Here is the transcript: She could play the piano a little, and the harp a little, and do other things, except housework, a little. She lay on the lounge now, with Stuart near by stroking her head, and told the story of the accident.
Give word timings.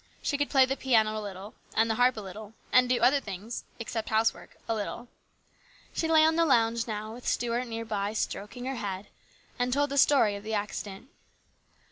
She 0.23 0.35
could 0.35 0.49
play 0.49 0.65
the 0.65 0.75
piano 0.75 1.15
a 1.15 1.21
little, 1.21 1.53
and 1.75 1.87
the 1.87 1.93
harp 1.93 2.17
a 2.17 2.21
little, 2.21 2.53
and 2.71 2.89
do 2.89 2.99
other 3.01 3.19
things, 3.19 3.65
except 3.77 4.09
housework, 4.09 4.57
a 4.67 4.73
little. 4.73 5.09
She 5.93 6.07
lay 6.07 6.25
on 6.25 6.37
the 6.37 6.43
lounge 6.43 6.87
now, 6.87 7.13
with 7.13 7.27
Stuart 7.27 7.65
near 7.65 7.85
by 7.85 8.13
stroking 8.13 8.65
her 8.65 8.77
head, 8.77 9.09
and 9.59 9.71
told 9.71 9.91
the 9.91 9.99
story 9.99 10.35
of 10.35 10.43
the 10.43 10.55
accident. 10.55 11.09